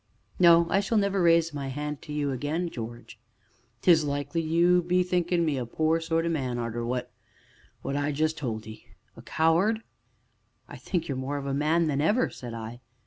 [0.39, 3.19] "No, I shall never raise my hand to you again, George."
[3.83, 7.11] "'Tis likely you be thinkin' me a poor sort o' man, arter what
[7.83, 9.83] what I just told 'ee a coward?"
[10.67, 12.81] "I think you more of a man than ever," said I.